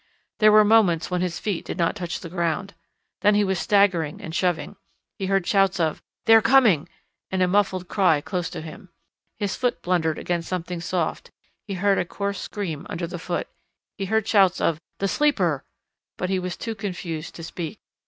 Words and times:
There 0.39 0.51
were 0.51 0.65
moments 0.65 1.11
when 1.11 1.21
his 1.21 1.37
feet 1.37 1.63
did 1.63 1.77
not 1.77 1.95
touch 1.95 2.21
the 2.21 2.29
ground. 2.29 2.73
Then 3.19 3.35
he 3.35 3.43
was 3.43 3.59
staggering 3.59 4.19
and 4.19 4.33
shoving. 4.33 4.75
He 5.19 5.27
heard 5.27 5.45
shouts 5.45 5.79
of 5.79 6.01
"They 6.25 6.33
are 6.33 6.41
coming!" 6.41 6.89
and 7.29 7.43
a 7.43 7.47
muffled 7.47 7.87
cry 7.87 8.19
close 8.19 8.49
to 8.49 8.61
him. 8.61 8.89
His 9.37 9.55
foot 9.55 9.83
blundered 9.83 10.17
against 10.17 10.49
something 10.49 10.81
soft, 10.81 11.29
he 11.67 11.75
heard 11.75 11.99
a 11.99 12.11
hoarse 12.11 12.39
scream 12.41 12.87
under 12.89 13.07
foot. 13.15 13.47
He 13.95 14.05
heard 14.05 14.27
shouts 14.27 14.59
of 14.59 14.81
"The 14.97 15.07
Sleeper!" 15.07 15.63
but 16.17 16.31
he 16.31 16.39
was 16.39 16.57
too 16.57 16.73
confused 16.73 17.35
to 17.35 17.43
speak. 17.43 17.79